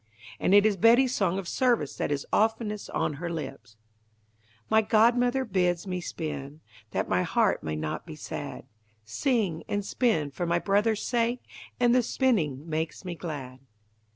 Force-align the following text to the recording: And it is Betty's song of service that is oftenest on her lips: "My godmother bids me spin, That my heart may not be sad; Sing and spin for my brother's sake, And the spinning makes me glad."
And 0.39 0.55
it 0.55 0.65
is 0.65 0.77
Betty's 0.77 1.13
song 1.13 1.37
of 1.37 1.47
service 1.47 1.95
that 1.97 2.11
is 2.11 2.25
oftenest 2.33 2.89
on 2.89 3.17
her 3.21 3.29
lips: 3.29 3.75
"My 4.67 4.81
godmother 4.81 5.45
bids 5.45 5.85
me 5.85 6.01
spin, 6.01 6.59
That 6.89 7.07
my 7.07 7.21
heart 7.21 7.61
may 7.61 7.75
not 7.75 8.07
be 8.07 8.15
sad; 8.15 8.65
Sing 9.05 9.63
and 9.67 9.85
spin 9.85 10.31
for 10.31 10.47
my 10.47 10.57
brother's 10.57 11.03
sake, 11.03 11.43
And 11.79 11.93
the 11.93 12.01
spinning 12.01 12.67
makes 12.67 13.05
me 13.05 13.13
glad." 13.13 13.59